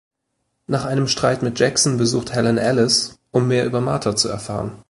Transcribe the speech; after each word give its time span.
Nach 0.65 0.85
einem 0.85 1.07
Streit 1.07 1.43
mit 1.43 1.59
Jackson 1.59 1.97
besucht 1.99 2.31
Helen 2.33 2.57
Alice, 2.57 3.19
um 3.29 3.47
mehr 3.47 3.67
über 3.67 3.81
Martha 3.81 4.15
zu 4.15 4.29
erfahren. 4.29 4.79